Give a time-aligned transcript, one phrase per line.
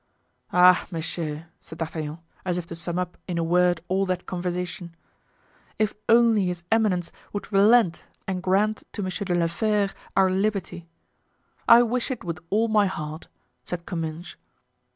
[0.51, 4.95] "Ah, monsieur," said D'Artagnan, as if to sum up in a word all that conversation,
[5.77, 10.89] "if only his eminence would relent and grant to Monsieur de la Fere our liberty."
[11.67, 13.27] "I wish it with all my heart,"
[13.63, 14.37] said Comminges.